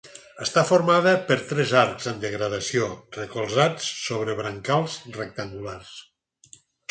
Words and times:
Està 0.43 0.61
formada 0.67 1.11
per 1.31 1.35
tres 1.49 1.73
arcs 1.81 2.07
en 2.11 2.23
degradació 2.23 2.87
recolzats 3.19 3.91
sobre 4.07 4.37
brancals 4.41 4.97
rectangulars. 5.21 5.93